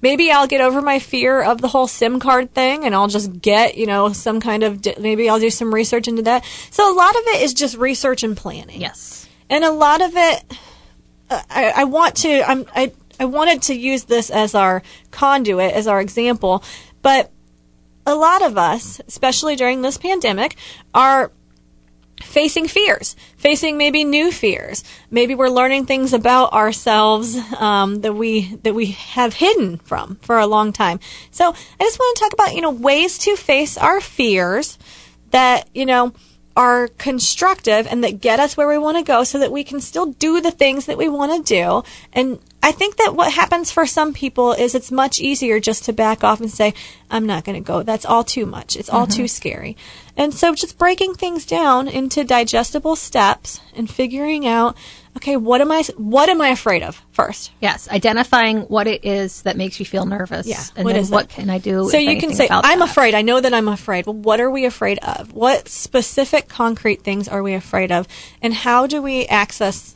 [0.00, 3.40] maybe I'll get over my fear of the whole SIM card thing and I'll just
[3.40, 6.44] get, you know, some kind of, di- maybe I'll do some research into that.
[6.70, 8.80] So a lot of it is just research and planning.
[8.80, 9.28] Yes.
[9.50, 10.44] And a lot of it,
[11.30, 15.72] uh, I, I want to, I'm, I, I wanted to use this as our conduit,
[15.72, 16.62] as our example,
[17.02, 17.32] but
[18.06, 20.56] a lot of us, especially during this pandemic,
[20.94, 21.32] are
[22.22, 24.84] facing fears, facing maybe new fears.
[25.10, 30.38] Maybe we're learning things about ourselves um, that we that we have hidden from for
[30.38, 31.00] a long time.
[31.30, 34.78] So I just want to talk about you know ways to face our fears
[35.30, 36.12] that you know
[36.56, 39.80] are constructive and that get us where we want to go so that we can
[39.80, 43.70] still do the things that we want to do and I think that what happens
[43.70, 46.74] for some people is it's much easier just to back off and say,
[47.10, 47.82] I'm not going to go.
[47.82, 48.76] That's all too much.
[48.76, 49.26] It's all too mm-hmm.
[49.26, 49.76] scary.
[50.16, 54.76] And so just breaking things down into digestible steps and figuring out,
[55.16, 57.52] okay, what am I, what am I afraid of first?
[57.60, 57.88] Yes.
[57.88, 60.46] Identifying what it is that makes you feel nervous.
[60.46, 61.14] Yeah, And what then is it?
[61.14, 61.88] what can I do?
[61.88, 62.90] So you can say, I'm that?
[62.90, 63.14] afraid.
[63.14, 64.06] I know that I'm afraid.
[64.06, 65.32] Well, what are we afraid of?
[65.32, 68.08] What specific concrete things are we afraid of?
[68.42, 69.94] And how do we access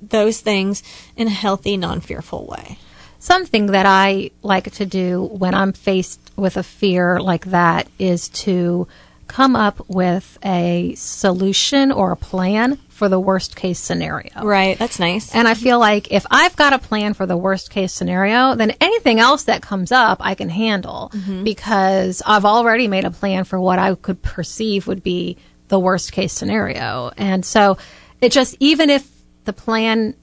[0.00, 0.82] those things
[1.16, 2.78] in a healthy, non-fearful way?
[3.18, 8.28] Something that I like to do when I'm faced with a fear like that is
[8.30, 8.88] to
[9.30, 14.42] come up with a solution or a plan for the worst case scenario.
[14.42, 14.76] Right.
[14.76, 15.32] That's nice.
[15.34, 18.72] And I feel like if I've got a plan for the worst case scenario, then
[18.80, 21.44] anything else that comes up, I can handle mm-hmm.
[21.44, 25.36] because I've already made a plan for what I could perceive would be
[25.68, 27.12] the worst case scenario.
[27.16, 27.78] And so
[28.20, 29.08] it just, even if
[29.50, 30.14] the plan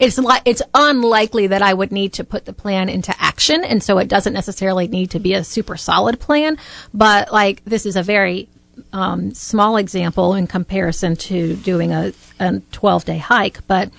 [0.00, 3.82] it's li- it's unlikely that I would need to put the plan into action, and
[3.82, 6.58] so it doesn't necessarily need to be a super solid plan.
[6.92, 8.48] But like this is a very
[8.92, 13.66] um, small example in comparison to doing a, a 12 day hike.
[13.66, 13.90] But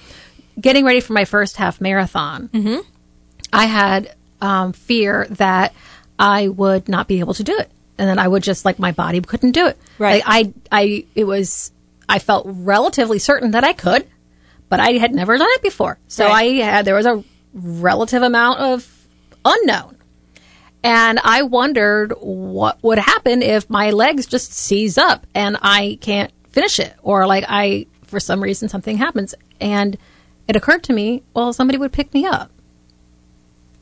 [0.59, 2.49] getting ready for my first half marathon,
[3.53, 5.73] I had um, fear that
[6.17, 8.91] I would not be able to do it, and then I would just like my
[8.91, 9.77] body couldn't do it.
[9.97, 10.23] Right.
[10.25, 11.71] Like, I I it was
[12.09, 14.07] I felt relatively certain that I could,
[14.67, 16.59] but I had never done it before, so Right.
[16.61, 19.07] I had there was a relative amount of
[19.45, 19.95] unknown.
[20.83, 26.31] And I wondered what would happen if my legs just seize up and I can't
[26.49, 29.35] finish it, or like I, for some reason, something happens.
[29.59, 29.97] And
[30.47, 32.49] it occurred to me, well, somebody would pick me up.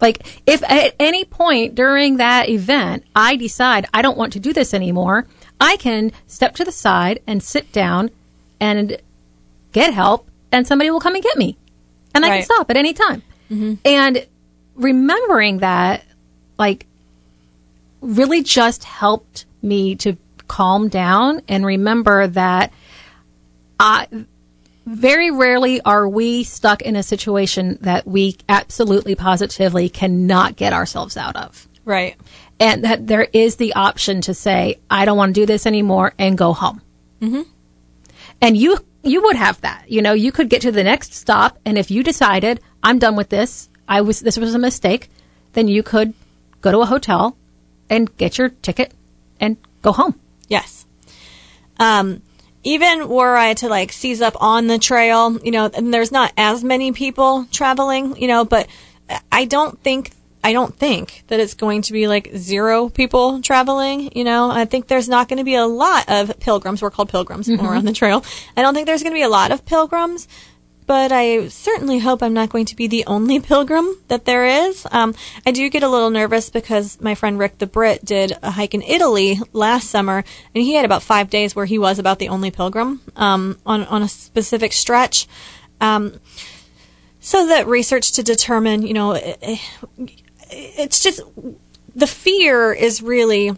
[0.02, 4.54] Like, if at any point during that event I decide I don't want to do
[4.54, 5.28] this anymore,
[5.60, 8.12] I can step to the side and sit down
[8.60, 8.98] and
[9.72, 11.58] get help, and somebody will come and get me.
[12.16, 12.36] And I Right.
[12.38, 13.22] can stop at any time.
[13.86, 14.26] And
[14.76, 16.04] remembering that,
[16.58, 16.86] like,
[18.02, 20.18] really just helped me to
[20.48, 22.72] calm down and remember that
[23.80, 24.08] I
[24.86, 31.18] very rarely are we stuck in a situation that we absolutely positively cannot get ourselves
[31.18, 31.68] out of.
[31.86, 32.16] Right.
[32.60, 36.14] And that there is the option to say, I don't want to do this anymore
[36.18, 36.82] and go home.
[37.22, 37.42] Mm-hmm.
[38.42, 39.90] And you, you would have that.
[39.90, 41.58] You know, you could get to the next stop.
[41.66, 45.10] And if you decided, I'm done with this, I was, this was a mistake,
[45.54, 46.14] then you could
[46.62, 47.38] go to a hotel
[47.90, 48.94] and get your ticket
[49.40, 50.20] and go home.
[50.48, 50.86] Yes.
[51.80, 52.22] Um,
[52.64, 56.34] even were I to like seize up on the trail, you know, and there's not
[56.38, 58.68] as many people traveling, you know, but
[59.32, 60.12] I don't think
[60.48, 64.50] I don't think that it's going to be like zero people traveling, you know.
[64.50, 66.82] I think there's not going to be a lot of pilgrims.
[66.82, 68.24] We're called pilgrims when we're on the trail.
[68.56, 70.26] I don't think there's going to be a lot of pilgrims,
[70.86, 74.88] but I certainly hope I'm not going to be the only pilgrim that there is.
[74.90, 78.52] Um, I do get a little nervous because my friend Rick the Brit did a
[78.52, 80.24] hike in Italy last summer,
[80.56, 83.84] and he had about five days where he was about the only pilgrim um, on
[83.84, 85.28] on a specific stretch.
[85.82, 86.22] Um,
[87.20, 91.22] so that research to determine, you know, it, it- it's just
[91.96, 93.52] the fear is really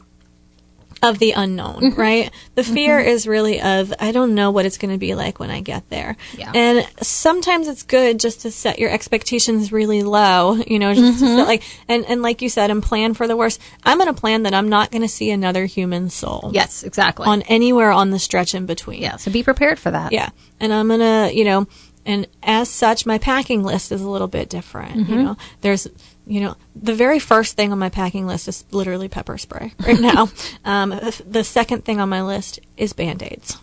[1.01, 1.99] of the unknown, mm-hmm.
[1.99, 2.31] right?
[2.55, 2.73] The mm-hmm.
[2.73, 5.61] fear is really of I don't know what it's going to be like when I
[5.61, 6.17] get there.
[6.37, 6.51] Yeah.
[6.53, 11.25] And sometimes it's good just to set your expectations really low, you know, just to
[11.25, 11.37] mm-hmm.
[11.37, 13.61] set like and and like you said and plan for the worst.
[13.83, 16.51] I'm going to plan that I'm not going to see another human soul.
[16.53, 17.27] Yes, exactly.
[17.27, 19.01] On anywhere on the stretch in between.
[19.01, 19.17] yeah.
[19.17, 20.11] So be prepared for that.
[20.11, 20.29] Yeah.
[20.59, 21.67] And I'm going to, you know,
[22.05, 24.95] and as such, my packing list is a little bit different.
[24.95, 25.13] Mm-hmm.
[25.13, 25.87] You know, there's,
[26.29, 29.99] you know, the very first thing on my packing list is literally pepper spray right
[29.99, 30.29] now.
[30.63, 30.91] um,
[31.27, 33.57] the- second thing on my list is band aids.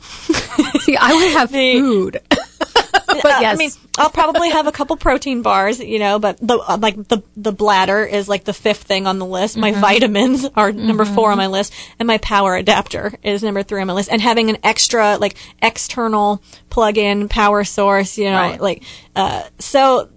[0.81, 2.21] See, I would have The- food.
[2.29, 3.55] but yes.
[3.55, 6.97] I mean, I'll probably have a couple protein bars, you know, but the uh, like
[7.09, 9.57] the the bladder is like the fifth thing on the list.
[9.57, 13.81] My vitamins are number four on my list, and my power adapter is number three
[13.81, 14.11] on my list.
[14.13, 18.61] And having an extra like external plug-in power source, you know, Right.
[18.61, 18.83] like
[19.15, 20.09] uh, so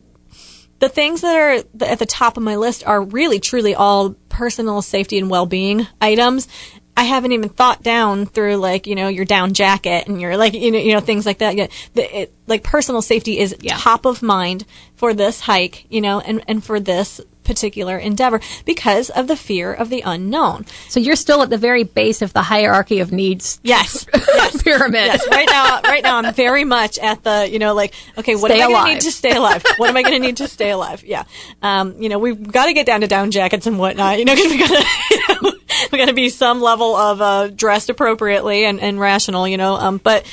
[0.79, 4.81] the things that are at the top of my list are really truly all personal
[4.81, 6.47] safety and well-being items.
[6.95, 10.53] I haven't even thought down through like you know your down jacket and your like
[10.53, 11.55] you know you know things like that.
[11.55, 14.65] Yeah, it, like personal safety is top of mind
[14.95, 19.73] for this hike, you know, and and for this particular endeavor because of the fear
[19.73, 20.67] of the unknown.
[20.87, 24.61] So you're still at the very base of the hierarchy of needs Yes, yes.
[24.61, 25.07] pyramid.
[25.07, 28.51] Yes, right now, right now, I'm very much at the, you know, like, okay, what
[28.51, 29.63] Stay am I going to need to stay alive?
[29.77, 31.03] What am I going to need to stay alive?
[31.03, 31.23] Yeah,
[31.63, 34.35] um, you know, we've got to get down to down jackets and whatnot, you know,
[34.35, 35.51] because we got to, you know,
[35.91, 39.73] we got to be some level of uh, dressed appropriately and, and rational, you know.
[39.73, 40.25] Um, but,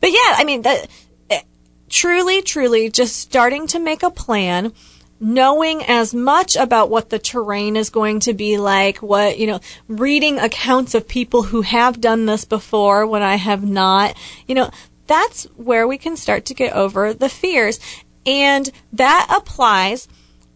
[0.00, 0.88] but yeah, I mean, that
[1.28, 1.42] eh,
[1.90, 4.72] truly, truly, just starting to make a plan
[5.24, 9.58] knowing as much about what the terrain is going to be like, what, you know,
[9.88, 14.14] reading accounts of people who have done this before when I have not,
[14.46, 14.70] you know,
[15.06, 17.80] that's where we can start to get over the fears.
[18.26, 20.08] And that applies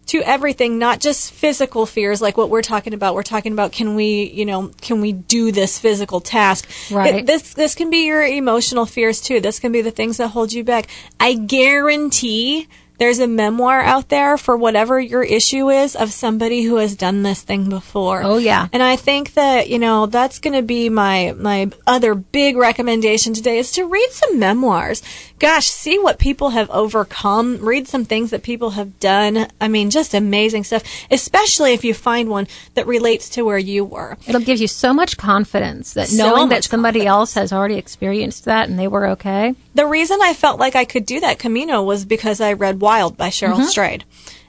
[0.08, 3.14] to everything, not just physical fears like what we're talking about.
[3.14, 6.68] We're talking about can we, you know, can we do this physical task?
[6.90, 7.14] Right.
[7.14, 9.40] It- this this can be your emotional fears too.
[9.40, 10.88] This can be the things that hold you back.
[11.18, 16.76] I guarantee there's a memoir out there for whatever your issue is of somebody who
[16.76, 18.22] has done this thing before.
[18.22, 18.68] Oh, yeah.
[18.72, 23.34] And I think that, you know, that's going to be my my other big recommendation
[23.34, 25.02] today is to read some memoirs.
[25.38, 29.46] Gosh, see what people have overcome, read some things that people have done.
[29.60, 33.84] I mean, just amazing stuff, especially if you find one that relates to where you
[33.84, 34.18] were.
[34.26, 38.46] It'll give you so much confidence that So knowing that somebody else has already experienced
[38.46, 39.54] that and they were okay.
[39.78, 43.16] The reason I felt like I could do that Camino was because I read Wild
[43.16, 43.66] by Cheryl mm-hmm.
[43.66, 44.04] Strayed.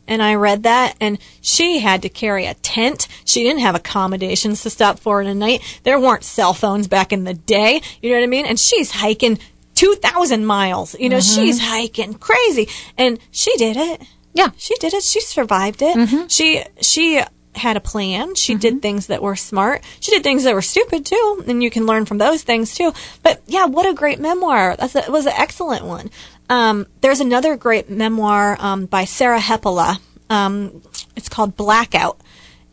[0.08, 3.08] And I read that, and she had to carry a tent.
[3.26, 5.62] She didn't have accommodations to stop for in a night.
[5.84, 7.80] There weren't cell phones back in the day.
[8.02, 8.48] You know what I mean?
[8.48, 9.38] And she's hiking
[9.76, 10.96] 2,000 miles.
[11.00, 11.42] You know, mm-hmm.
[11.42, 12.68] she's hiking crazy.
[12.98, 14.02] And she did it.
[14.34, 14.50] Yeah.
[14.58, 15.04] She did it.
[15.04, 15.96] She survived it.
[15.96, 16.26] Mm-hmm.
[16.26, 17.22] She, she,
[17.56, 18.36] had a plan.
[18.36, 19.84] She did things that were smart.
[20.00, 22.94] She did things that were stupid too, and you can learn from those things too.
[23.24, 24.76] But yeah, what a great memoir!
[24.78, 26.10] That's a, was an excellent one.
[26.50, 30.00] Um, there's another great memoir um, by Sarah Hepola.
[30.30, 30.82] Um,
[31.16, 32.20] it's called Blackout,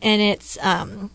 [0.01, 1.11] and it's um,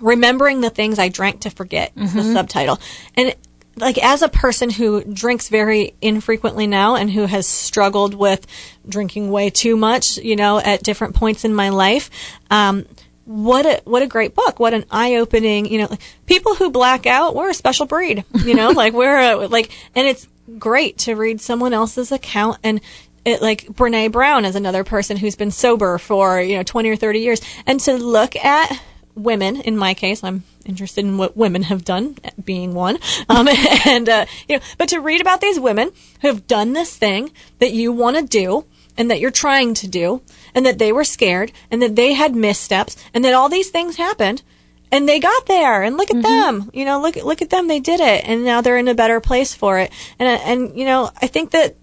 [0.00, 1.92] remembering the things I drank to forget.
[1.96, 2.80] Is the subtitle,
[3.14, 3.34] and
[3.76, 8.46] like as a person who drinks very infrequently now and who has struggled with
[8.88, 12.10] drinking way too much, you know, at different points in my life,
[12.50, 12.86] um,
[13.24, 14.60] what a what a great book!
[14.60, 15.88] What an eye opening, you know,
[16.26, 20.06] people who black out, we're a special breed, you know, like we're a, like, and
[20.06, 22.80] it's great to read someone else's account and.
[23.26, 26.96] It, like Brene Brown is another person who's been sober for you know twenty or
[26.96, 28.78] thirty years, and to look at
[29.14, 32.98] women in my case i'm interested in what women have done being one.
[33.28, 33.48] Um,
[33.86, 37.32] and uh, you know but to read about these women who have done this thing
[37.58, 38.64] that you want to do
[38.96, 40.22] and that you're trying to do
[40.54, 43.96] and that they were scared and that they had missteps and that all these things
[43.96, 44.42] happened
[44.90, 47.80] and they got there and look at them you know look look at them they
[47.80, 49.92] did it and now they're in a better place for it.
[50.18, 51.76] And uh, and you know i think that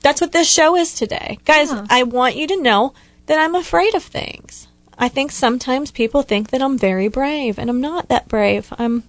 [0.00, 1.38] that's what this show is today.
[1.44, 2.94] Guys i want you to know
[3.26, 7.68] that i'm afraid of things I think sometimes people think that I'm very brave, and
[7.70, 8.72] I'm not that brave.
[8.78, 9.04] I'm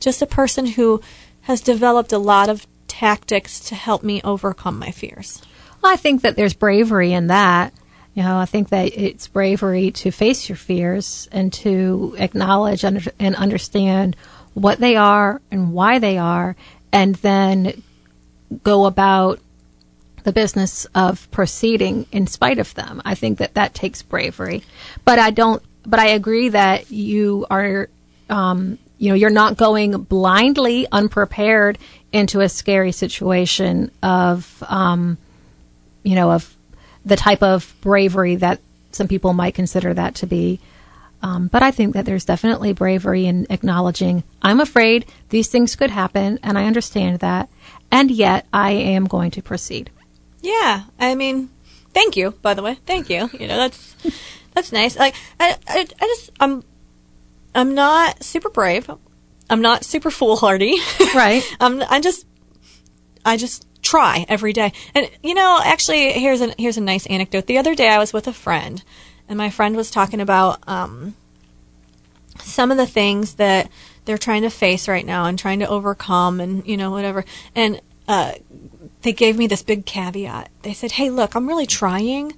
[0.00, 1.00] just a person who
[1.42, 5.42] has developed a lot of tactics to help me overcome my fears.
[5.82, 7.72] Well, I think that there's bravery in that.
[8.14, 13.10] You know, I think that it's bravery to face your fears and to acknowledge and,
[13.18, 14.16] and understand
[14.54, 16.54] what they are and why they are,
[16.92, 17.82] and then
[18.62, 19.40] go about
[20.24, 23.00] the business of proceeding in spite of them.
[23.04, 24.62] I think that that takes bravery,
[25.04, 25.62] but I don't.
[25.86, 27.90] But I agree that you are,
[28.30, 31.78] um, you know, you're not going blindly unprepared
[32.10, 35.18] into a scary situation of, um,
[36.02, 36.56] you know, of
[37.04, 38.60] the type of bravery that
[38.92, 40.58] some people might consider that to be.
[41.22, 45.90] Um, but I think that there's definitely bravery in acknowledging I'm afraid these things could
[45.90, 47.48] happen, and I understand that,
[47.90, 49.90] and yet I am going to proceed.
[50.44, 51.48] Yeah, I mean,
[51.94, 52.32] thank you.
[52.32, 53.30] By the way, thank you.
[53.32, 53.96] You know, that's
[54.52, 54.94] that's nice.
[54.98, 56.62] Like, I, I, I just, I'm,
[57.54, 58.90] I'm not super brave.
[59.48, 60.76] I'm not super foolhardy.
[61.14, 61.42] Right.
[61.60, 62.26] I'm, I just,
[63.24, 64.72] I just try every day.
[64.94, 67.46] And you know, actually, here's a here's a nice anecdote.
[67.46, 68.82] The other day, I was with a friend,
[69.28, 71.14] and my friend was talking about um,
[72.40, 73.70] some of the things that
[74.04, 77.24] they're trying to face right now and trying to overcome, and you know, whatever.
[77.54, 78.32] And uh,
[79.04, 80.50] they gave me this big caveat.
[80.62, 82.32] They said, "Hey, look, I'm really trying,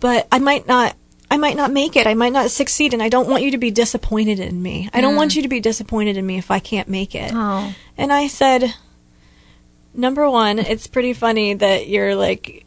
[0.00, 0.96] but I might not."
[1.30, 2.06] I might not make it.
[2.06, 4.88] I might not succeed, and I don't want you to be disappointed in me.
[4.94, 5.36] I don't want mm.
[5.36, 7.32] you to be disappointed in me if I can't make it.
[7.34, 7.74] Oh.
[7.98, 8.72] And I said,
[9.92, 12.64] number one, it's pretty funny that you're like,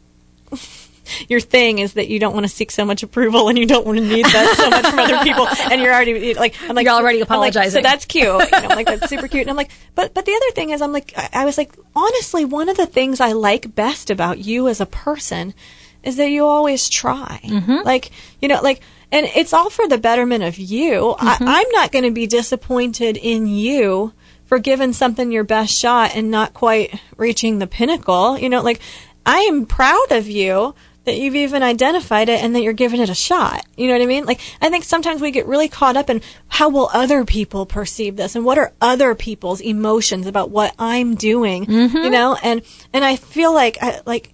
[1.28, 3.86] your thing is that you don't want to seek so much approval and you don't
[3.86, 6.86] want to need that so much from other people, and you're already like, I'm like,
[6.86, 7.82] You're already I'm like, apologizing.
[7.82, 8.24] so that's cute.
[8.24, 9.42] You know, I'm like that's super cute.
[9.42, 11.72] And I'm like, but but the other thing is, I'm like, I, I was like,
[11.94, 15.54] honestly, one of the things I like best about you as a person
[16.02, 17.40] is that you always try.
[17.44, 17.84] Mm-hmm.
[17.84, 18.80] Like, you know, like,
[19.10, 21.14] and it's all for the betterment of you.
[21.18, 21.44] I, mm-hmm.
[21.46, 24.12] I'm not going to be disappointed in you
[24.46, 28.38] for giving something your best shot and not quite reaching the pinnacle.
[28.38, 28.80] You know, like,
[29.24, 30.74] I am proud of you
[31.04, 33.64] that you've even identified it and that you're giving it a shot.
[33.76, 34.24] You know what I mean?
[34.24, 38.16] Like, I think sometimes we get really caught up in how will other people perceive
[38.16, 42.10] this and what are other people's emotions about what I'm doing, you mm-hmm.
[42.10, 42.36] know?
[42.42, 44.32] And, and I feel like, I, like,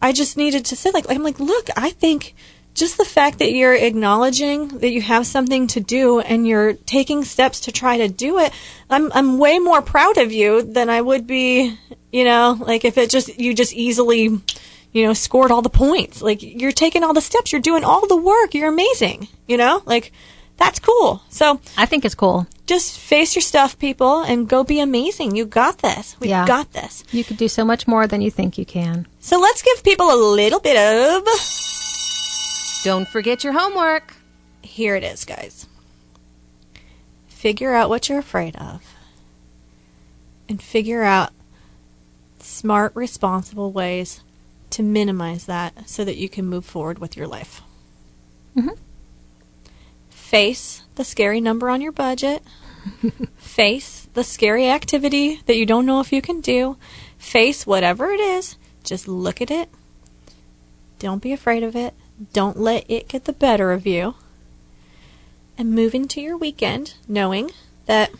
[0.00, 2.34] I just needed to say, like, I'm like, look, I think
[2.72, 7.24] just the fact that you're acknowledging that you have something to do and you're taking
[7.24, 8.52] steps to try to do it,
[8.90, 11.78] I'm, I'm way more proud of you than I would be,
[12.12, 14.40] you know, like if it just, you just easily,
[14.96, 16.22] you know, scored all the points.
[16.22, 19.82] Like you're taking all the steps, you're doing all the work, you're amazing, you know,
[19.84, 20.10] like
[20.56, 21.20] that's cool.
[21.28, 22.46] So I think it's cool.
[22.66, 25.36] just face your stuff, people, and go be amazing.
[25.36, 26.16] You got this.
[26.18, 26.46] We Yeah.
[26.46, 27.04] got this.
[27.12, 29.06] You could do so much more than you think you can.
[29.20, 31.22] So let's give people a little bit of.
[32.82, 34.14] Don't forget your homework.
[34.62, 35.66] Here it is, guys.
[37.28, 38.82] Figure out what you're afraid of.
[40.48, 41.30] And figure out
[42.40, 44.22] smart, responsible ways
[44.70, 47.62] to minimize that so that you can move forward with your life.
[48.56, 48.74] Mm-hmm.
[50.10, 52.42] Face the scary number on your budget.
[53.36, 56.76] Face the scary activity that you don't know if you can do.
[57.18, 58.56] Face whatever it is.
[58.82, 59.68] Just look at it.
[60.98, 61.94] Don't be afraid of it.
[62.32, 64.14] Don't let it get the better of you.
[65.58, 67.50] And move into your weekend knowing
[67.86, 68.10] that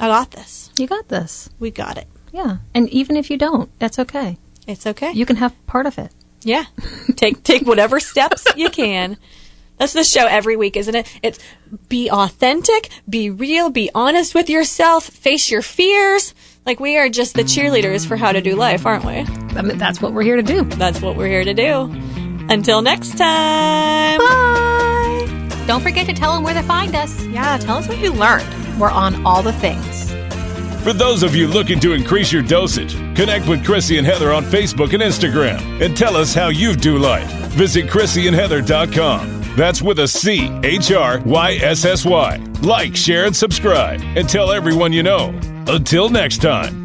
[0.00, 0.70] I got this.
[0.76, 1.48] You got this.
[1.58, 2.08] We got it.
[2.32, 2.58] Yeah.
[2.74, 4.38] And even if you don't, that's okay.
[4.66, 5.12] It's okay.
[5.12, 6.12] You can have part of it.
[6.42, 6.64] Yeah.
[7.16, 9.16] take take whatever steps you can.
[9.78, 11.18] That's the show every week, isn't it?
[11.22, 11.38] It's
[11.88, 16.34] be authentic, be real, be honest with yourself, face your fears.
[16.64, 19.24] Like we are just the cheerleaders for how to do life, aren't we?
[19.56, 20.62] I mean, that's what we're here to do.
[20.62, 21.90] That's what we're here to do.
[22.48, 24.18] Until next time.
[24.18, 25.64] Bye.
[25.66, 27.24] Don't forget to tell them where to find us.
[27.26, 28.78] Yeah, tell us what you learned.
[28.78, 30.01] We're on all the things.
[30.82, 34.42] For those of you looking to increase your dosage, connect with Chrissy and Heather on
[34.42, 37.30] Facebook and Instagram and tell us how you do life.
[37.52, 39.42] Visit ChrissyandHeather.com.
[39.56, 42.44] That's with a C H R Y S S Y.
[42.62, 45.38] Like, share, and subscribe, and tell everyone you know.
[45.68, 46.81] Until next time.